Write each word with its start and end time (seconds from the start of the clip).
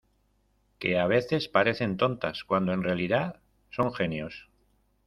que 0.79 0.97
a 0.97 1.05
veces 1.05 1.47
parecen 1.47 1.95
tontas 1.95 2.43
cuando 2.43 2.73
en 2.73 2.81
realidad 2.81 3.39
son 3.69 3.93
genios. 3.93 4.49